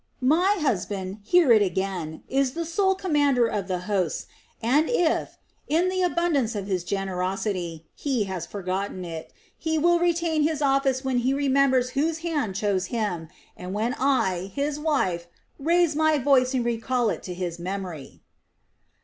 "My 0.33 0.55
husband 0.59 1.19
hear 1.21 1.51
it 1.51 1.61
again 1.61 2.23
is 2.27 2.53
the 2.53 2.65
sole 2.65 2.95
commander 2.95 3.45
of 3.45 3.67
the 3.67 3.81
hosts 3.81 4.25
and 4.59 4.89
if, 4.89 5.37
in 5.67 5.89
the 5.89 6.01
abundance 6.01 6.55
of 6.55 6.65
his 6.65 6.83
generosity, 6.83 7.85
he 7.93 8.23
has 8.23 8.47
forgotten 8.47 9.05
it, 9.05 9.31
he 9.59 9.77
will 9.77 9.99
retain 9.99 10.41
his 10.41 10.59
office 10.59 11.05
when 11.05 11.19
he 11.19 11.35
remembers 11.35 11.91
whose 11.91 12.17
hand 12.25 12.55
chose 12.55 12.87
him, 12.87 13.27
and 13.55 13.75
when 13.75 13.93
I, 13.99 14.51
his 14.55 14.79
wife, 14.79 15.27
raise 15.59 15.95
my 15.95 16.17
voice 16.17 16.55
and 16.55 16.65
recall 16.65 17.11
it 17.11 17.21
to 17.21 17.35
his 17.35 17.59
memory." 17.59 18.23